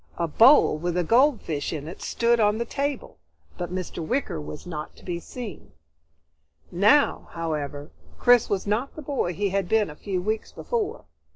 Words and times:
A 0.17 0.27
bowl 0.27 0.79
with 0.79 0.97
a 0.97 1.03
goldfish 1.03 1.71
in 1.71 1.87
it 1.87 2.01
stood 2.01 2.39
on 2.39 2.57
the 2.57 2.65
table, 2.65 3.19
but 3.55 3.71
Mr. 3.71 4.03
Wicker 4.03 4.41
was 4.41 4.65
not 4.65 4.95
to 4.95 5.05
be 5.05 5.19
seen. 5.19 5.73
Now, 6.71 7.27
however, 7.33 7.91
Chris 8.17 8.49
was 8.49 8.65
not 8.65 8.95
the 8.95 9.03
boy 9.03 9.35
he 9.35 9.49
had 9.49 9.69
been 9.69 9.91
a 9.91 9.95
few 9.95 10.19
weeks 10.19 10.51
before. 10.51 11.05